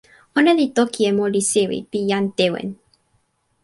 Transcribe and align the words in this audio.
ona 0.37 0.51
li 0.59 0.65
toki 0.77 1.01
e 1.09 1.11
moli 1.19 1.41
sewi 1.51 1.79
pi 1.89 1.99
jan 2.09 2.25
Tewen. 2.37 2.69